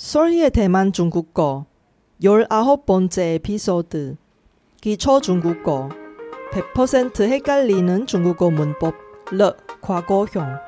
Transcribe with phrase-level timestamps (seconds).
[0.00, 1.66] 썰희의 대만 중국어
[2.22, 4.16] 19번째 에피소드
[4.80, 5.90] 기초 중국어
[6.74, 8.94] 100% 헷갈리는 중국어 문법
[9.30, 9.52] 르
[9.82, 10.58] 과거형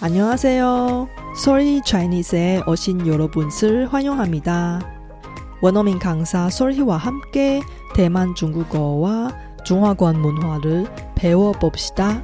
[0.00, 1.25] 안녕하세요.
[1.36, 4.80] 솔희 차이니스에 오신 여러분을 환영합니다.
[5.60, 7.60] 원어민 강사 솔희와 함께
[7.94, 12.22] 대만 중국어와 중화권 문화를 배워봅시다.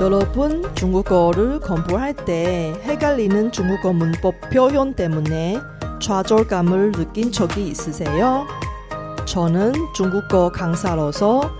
[0.00, 5.56] 여러분 중국어를 공부할 때 헷갈리는 중국어 문법 표현 때문에
[6.00, 8.44] 좌절감을 느낀 적이 있으세요?
[9.24, 11.50] 저는 중국어 강사로서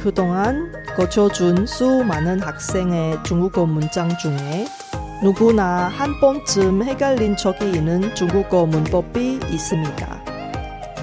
[0.00, 4.66] 그동안 거쳐준 수많은 학생의 중국어 문장 중에
[5.22, 10.24] 누구나 한 번쯤 헷갈린 적이 있는 중국어 문법이 있습니다.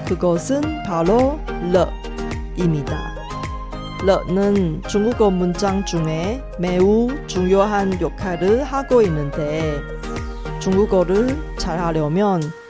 [0.06, 1.40] 그것은 바로
[1.72, 3.00] 러입니다.
[4.06, 9.80] 러는 중국어 문장 중에 매우 중요한 역할을 하고 있는데
[10.60, 12.61] 중국어를 잘하려면 了,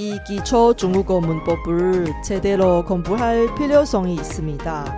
[0.00, 4.96] 이 기초 중국어 문법을 제대로 공부할 필요성이 있습니다.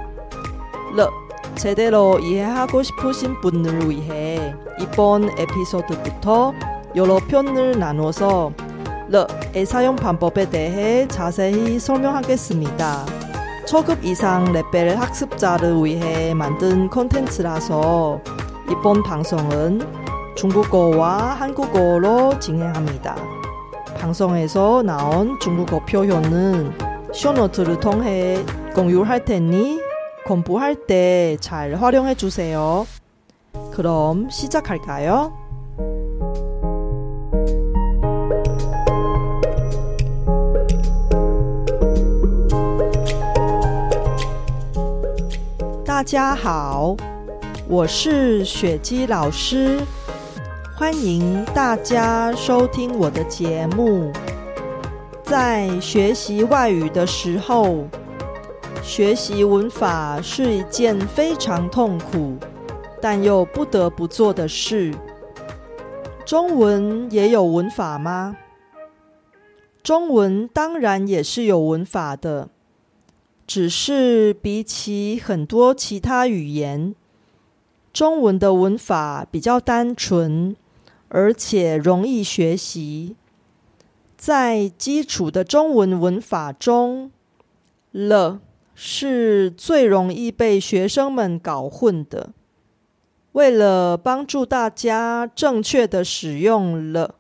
[0.95, 1.11] 了,
[1.57, 6.55] 제대로 이해하고 싶으신 분을 위해 이번 에피소드부터
[6.95, 8.53] 여러 편을 나눠서
[9.09, 13.05] 了의 사용 방법에 대해 자세히 설명하겠습니다.
[13.67, 18.21] 초급 이상 레벨 학습자를 위해 만든 콘텐츠라서
[18.71, 19.81] 이번 방송은
[20.37, 23.42] 중국어와 한국어로 진행합니다.
[24.02, 26.74] 방송에서 나온 중국어 표현은
[27.14, 28.44] 쇼노트를 통해
[28.76, 29.80] 공유할 테니
[30.26, 32.86] 공부할 때 잘 활용해 주세요.
[33.72, 35.34] 그럼 시작할까요?
[45.86, 46.96] 大家好，
[47.68, 49.80] 我是雪姬老师，
[50.83, 54.11] 欢迎大家收听我的节目。
[55.23, 57.87] 在学习外语的时候，
[58.83, 62.37] 学习文法是一件非常痛苦，
[63.01, 64.93] 但又不得不做的事。
[66.27, 68.37] 中文也有文法吗？
[69.85, 72.49] 中文当然也是有文法的，
[73.47, 76.97] 只是比起很多其他语言，
[77.93, 80.57] 中文的文法比较单纯，
[81.15, 83.17] 而且容易学习。
[84.17, 87.11] 在基础的中文文法中，
[87.91, 88.41] 了
[88.75, 92.31] 是最容易被学生们搞混的。
[93.33, 97.17] 为了帮助大家正确的使用了，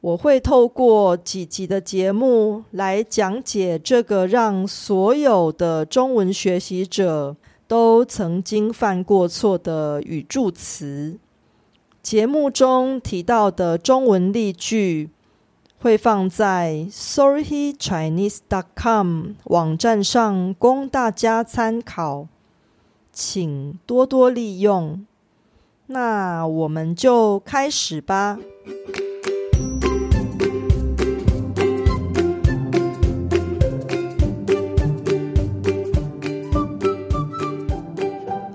[0.00, 7.34] 我会透过几集的节目来讲解这个让所有的中文学习者
[7.66, 11.18] 都曾经犯过错的语助词。
[12.08, 15.10] 节目中提到的中文例句
[15.78, 22.26] 会放在 sorrychinese.com 网站上供大家参考，
[23.12, 25.04] 请多多利用。
[25.88, 28.38] 那我们就开始吧。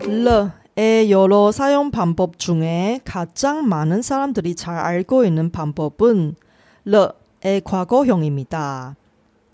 [0.07, 6.36] 了 의 여러 사용 방법 중에 가장 많은 사람들이 잘 알고 있는 방법은
[6.84, 8.96] 러의 과거형입니다.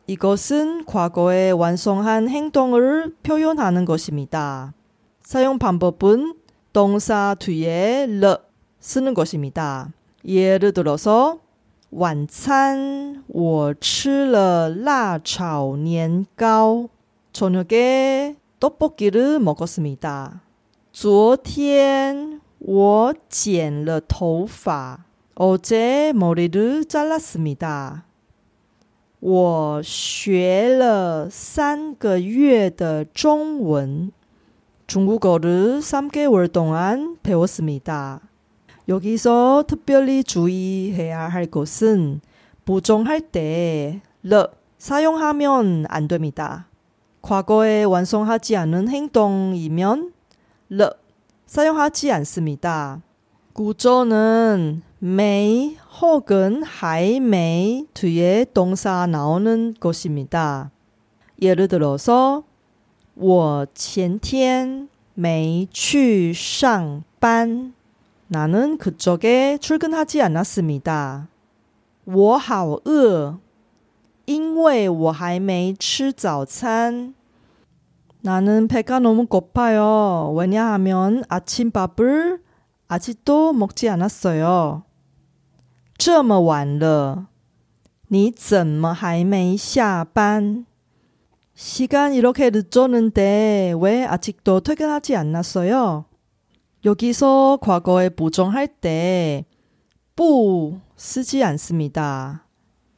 [0.06, 4.74] 이것은 과거에 완성한 행동을 표현하는 것입니다.
[5.22, 6.34] 사용 방법은
[6.74, 8.38] 동사 뒤에 러
[8.80, 9.90] 쓰는 것입니다.
[10.26, 11.38] 예를 들어서
[11.96, 16.88] 晚餐我吃了辣炒年糕.
[17.32, 20.42] 저녁에 떡볶이를 먹었습니다.
[20.98, 25.04] 昨天我剪了头发.
[25.34, 28.04] 어제 머리를 잘랐습니다.
[29.20, 34.12] 我学了三个月的中文.
[34.86, 38.20] 중국어를 3개월 동안 배웠습니다.
[38.88, 42.20] 여기서 특별히 주의해야 할 것은
[42.64, 44.48] 부정할 때 러
[44.78, 46.66] 사용하면 안 됩니다.
[47.20, 50.12] 과거에 완성하지 않은 행동이면
[50.68, 50.92] 러
[51.46, 53.02] 사용하지 않습니다.
[53.52, 60.70] 구조는 没 혹은 还没 뒤에 동사 나오는 것입니다.
[61.40, 62.44] 예를 들어서
[63.14, 67.74] 我前天 没去上班。
[68.26, 71.28] 나는 그쪽에 출근하지 않았습니다.
[72.06, 73.38] 我好饿,
[74.26, 77.14] 因为我还没吃早餐.
[78.22, 80.32] 나는 배가 너무 고파요.
[80.36, 82.42] 왜냐하면 아침밥을
[82.88, 84.82] 아직도 먹지 않았어요.
[85.96, 87.28] 这么晚了,
[88.08, 90.66] 你怎么还没下班?
[91.54, 96.06] 시간 이렇게 늦었는데 왜 아직도 퇴근하지 않았어요?
[96.84, 99.44] 여기서 과거에 부정할 때,
[100.16, 102.46] 不 쓰지 않습니다.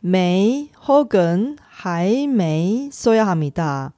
[0.01, 3.93] 没 혹은 还没 써야 합니다.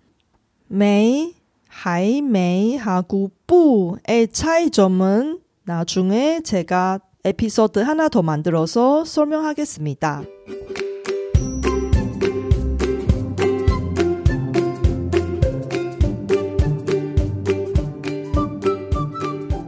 [0.74, 1.36] 매이,
[1.68, 10.24] 하이메이하고 뿌의 차이점은 나중에 제가 에피소드 하나 더 만들어서 설명하겠습니다.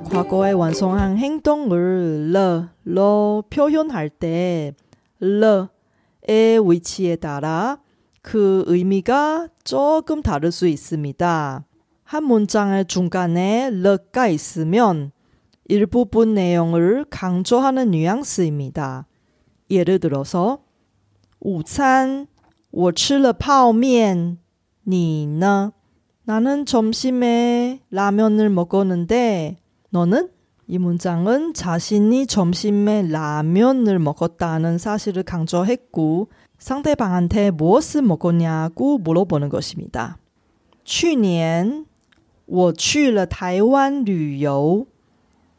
[0.06, 4.74] 과거에 완성한 행동을 러로 표현할 때
[5.20, 7.85] 러의 위치에 따라
[8.25, 11.65] 그 의미가 조금 다를 수 있습니다.
[12.05, 15.13] 한 문장의 중간에 르가 있으면
[15.67, 19.07] 일부분 내용을 강조하는 뉘앙스입니다.
[19.71, 20.65] 예를 들어서
[21.41, 22.27] 午餐
[22.71, 24.39] 我吃了泡面
[24.87, 25.73] 你呢
[26.25, 29.59] 나는 점심에 라면을 먹었는데
[29.91, 30.29] 너는?
[30.67, 36.29] 이 문장은 자신이 점심에 라면을 먹었다는 사실을 강조했고
[36.59, 40.19] 상대방한테 무엇을 먹었냐고 물어보는 것입니다.
[40.85, 41.87] 去年
[42.47, 44.87] 我去了台湾旅游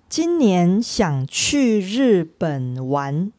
[0.09, 3.31] 今年想去日本玩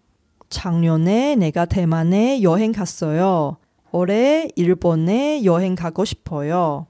[0.48, 3.56] 작년에 내가 대만에 여행 갔어요.
[3.90, 6.86] 올해 일본에 여행 가고 싶어요.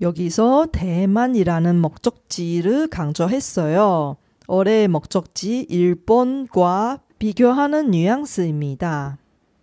[0.00, 4.16] 여기서 대만이라는 목적지를 강조했어요.
[4.48, 9.18] 올해 목적지 일본과 비교하는 뉘앙스입니다.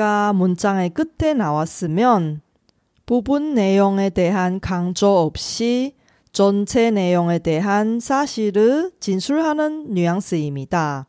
[0.00, 2.42] 가 문장의 끝에 나왔으면
[3.06, 5.94] 부분 내용에 대한 강조 없이
[6.32, 11.06] 전체 내용에 대한 사실을 진술하는 뉘앙스입니다.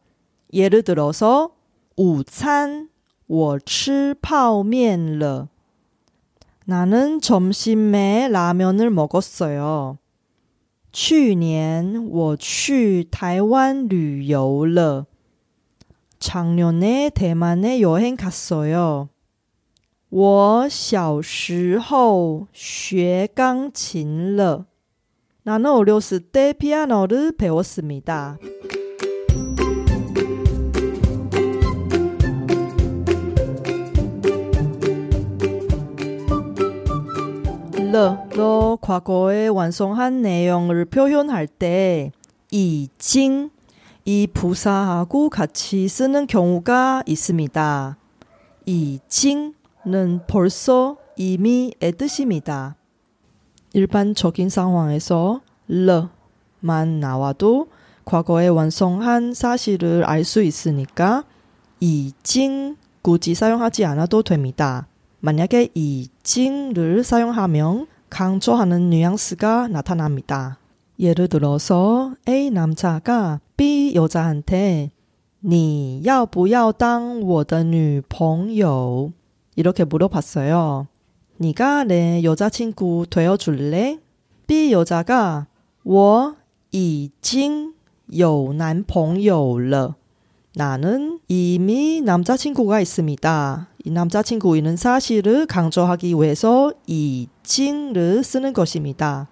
[0.54, 1.52] 예를 들어서
[1.98, 2.90] 午餐
[3.28, 5.50] 我吃泡面了
[6.66, 9.98] 나는 점심에 라면을 먹었어요.
[10.92, 15.08] 去年我去台湾旅游了.
[16.22, 19.10] 작년에 대만에 여행 갔어요.
[20.10, 24.66] 我小时候学钢琴了.
[25.44, 28.38] 나는 어렸을 때 피아노를 배웠습니다.
[38.36, 42.12] 러 과거에 완성한 내용을 표현할 때
[42.52, 43.50] 이징
[44.05, 47.97] 이 부사하고 같이 쓰는 경우가 있습니다.
[48.67, 52.75] 이징는 벌써 이미의 뜻입니다.
[53.75, 57.69] 일반적인 상황에서 러만 나와도
[58.05, 61.25] 과거에 완성한 사실을 알 수 있으니까
[61.79, 64.87] 이징 굳이 사용하지 않아도 됩니다.
[65.21, 70.59] 만약에 이징을 사용하면 강조하는 뉘앙스가 나타납니다.
[70.99, 74.92] 예를 들어서 A 남자가 B 여자한테
[75.40, 79.12] 你要不要当我的女朋友?
[79.56, 80.88] 이렇게 물어봤어요.
[81.38, 84.00] 네가 내 여자친구 되어줄래?
[84.48, 85.48] B 여자가
[85.84, 86.36] 我
[86.72, 87.74] 已经
[88.08, 89.96] 有男朋友了.
[90.56, 93.70] 나는 이미 남자친구가 있습니다.
[93.86, 99.28] 이 남자친구 있는 사실을 강조하기 위해서 이 징을 쓰는 것입니다.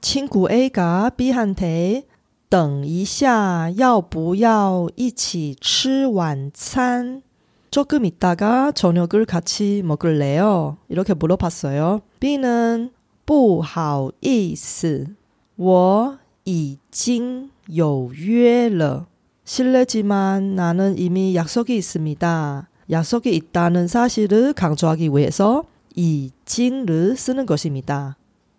[0.00, 2.04] 친구 A가 B한테
[2.48, 7.22] 等一下要不要一起吃晚餐?
[7.70, 10.76] 조금 있다가 저녁을 같이 먹을래요?
[10.88, 12.02] 이렇게 물어봤어요.
[12.20, 12.90] B는
[13.24, 15.16] 不好意思,
[15.56, 19.06] 我已经有约了.
[19.44, 22.68] 실례지만 나는 이미 약속이 있습니다.
[22.90, 28.16] 약속이 있다는 사실을 강조하기 위해서 이 징을 쓰는 것입니다.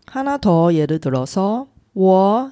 [0.08, 2.52] 하나 더 예를 들어서 我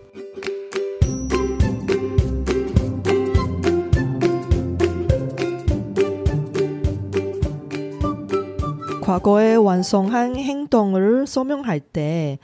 [9.11, 12.39] 과거에 완성한 행동을 설명할 때,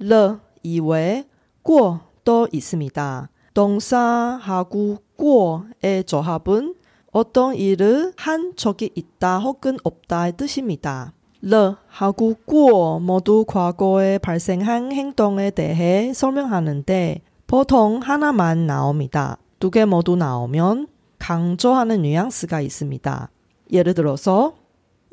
[0.00, 1.26] 르 이외에
[1.62, 3.28] 꿔도 있습니다.
[3.54, 6.74] 동사하고 꿔의 조합은
[7.12, 11.12] 어떤 일을 한 적이 있다 혹은 없다의 뜻입니다.
[11.40, 19.38] 르 하고 꾸 모두 과거에 발생한 행동에 대해 설명하는데 보통 하나만 나옵니다.
[19.60, 20.88] 두 개 모두 나오면
[21.20, 23.30] 강조하는 뉘앙스가 있습니다.
[23.70, 24.56] 예를 들어서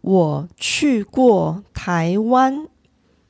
[0.04, 2.68] 我去过台湾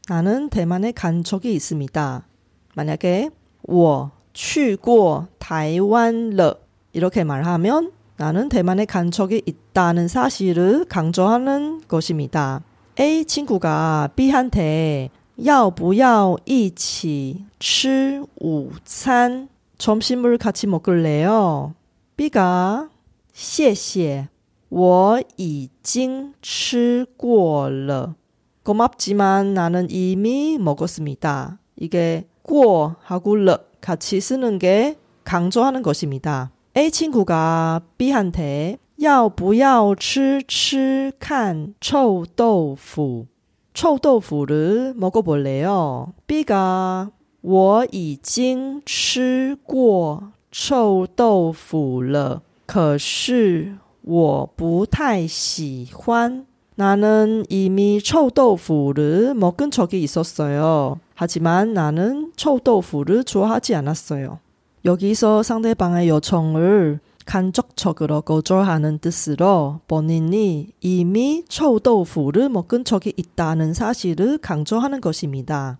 [0.09, 2.27] 나는 대만에 간 적이 있습니다.
[2.75, 3.31] 만약에
[3.63, 6.61] 我去过台湾了
[6.93, 12.63] 이렇게 말하면 나는 대만에 간 적이 있다는 사실을 강조하는 것입니다.
[12.99, 15.11] A 친구가 B한테
[15.45, 19.49] 要不要一起吃午餐?
[19.79, 21.75] 점심을 같이 먹을래요?
[22.17, 22.91] B가
[23.33, 24.29] 谢谢
[24.69, 28.15] 我已经吃过了.
[28.63, 31.59] 고맙지만 나는 이미 먹었습니다.
[31.77, 36.53] 이게 过하고 了 같이 쓰는 게 강조하는 것입니다.
[36.77, 43.27] A 친구가 B한테 要不要吃吃看臭豆腐？
[43.75, 46.13] 臭豆腐를 먹어볼래요?
[46.27, 47.11] B가
[47.43, 60.99] 我已经吃过臭豆腐了可是 我不太喜欢 나는 이미臭豆腐를 먹은 적이 있었어요.
[61.15, 64.39] 하지만 나는臭豆腐를 좋아하지 않았어요.
[64.85, 75.79] 여기서 상대방의 요청을 간접적으로 거절하는 뜻으로 본인이 이미臭豆腐를 먹은 적이 있다는 사실을 강조하는 것입니다.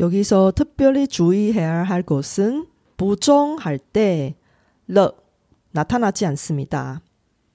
[0.00, 4.34] 여기서 특별히 주의해야 할 것은 부정할 때
[4.90, 5.12] 러
[5.70, 7.00] 나타나지 않습니다.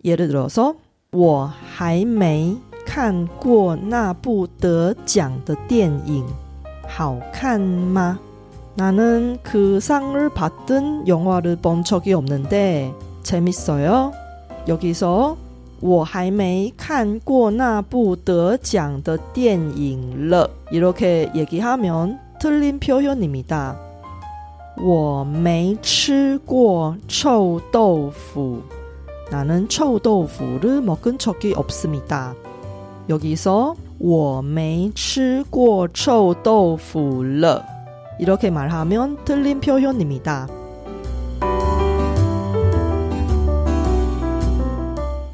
[0.03, 0.75] 예를 들어서
[1.11, 2.55] 我还没
[2.85, 6.25] 看过那部得奖的电影
[6.87, 8.19] 好看吗?
[8.75, 14.11] 나는 그 상을 받은 영화를 본 적이 없는데 재밌어요.
[14.67, 15.37] 여기서
[15.81, 20.49] 我还没看过那部得奖的电影了.
[20.71, 23.75] 이렇게 얘기하면 틀린 표현입니다.
[24.77, 28.61] 我没吃过臭豆腐.
[29.31, 32.35] 나는 臭豆腐를 먹은 적이 없습니다.
[33.09, 37.63] 여기서 我没吃过臭豆腐了.
[38.19, 40.47] 이렇게 말하면 틀린 표현입니다.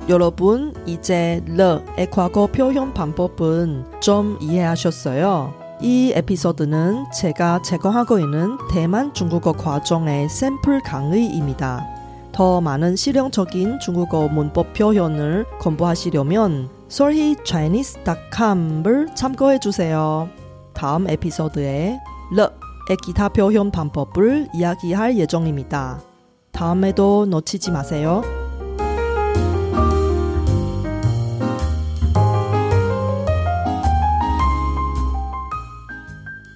[0.10, 5.54] 여러분, 이제 르의 과거 표현 방법은 좀 이해하셨어요?
[5.82, 11.95] 이 에피소드는 제가 제공하고 있는 대만 중국어 과정의 샘플 강의입니다.
[12.37, 20.29] 더 많은 실용적인 중국어 문법 표현을 공부하시려면 solhichinese.com을 참고해 주세요.
[20.75, 21.99] 다음 에피소드에
[22.33, 22.51] 르
[23.03, 26.03] 기타 표현 방법을 이야기할 예정입니다.
[26.53, 28.21] 다음에도 놓치지 마세요.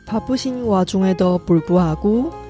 [0.07, 2.50] 바쁘신 와중에도 불구하고